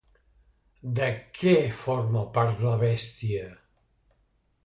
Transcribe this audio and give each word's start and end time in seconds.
De 0.99 1.09
què 1.39 1.53
forma 1.81 2.25
part 2.37 2.65
la 2.69 2.73
bèstia? 2.87 3.45